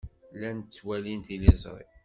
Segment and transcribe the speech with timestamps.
[0.33, 1.85] Llan ttwalin tiliẓri.